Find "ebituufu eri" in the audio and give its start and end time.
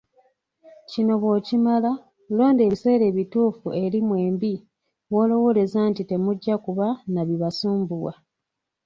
3.11-3.99